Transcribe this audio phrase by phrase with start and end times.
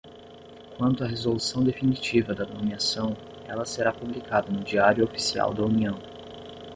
[0.77, 3.15] Quanto à resolução definitiva da nomeação,
[3.45, 5.95] ela será publicada no Diário Oficial da União.